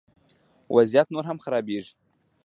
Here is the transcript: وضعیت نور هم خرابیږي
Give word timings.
وضعیت 0.75 1.07
نور 1.13 1.25
هم 1.29 1.37
خرابیږي 1.43 1.93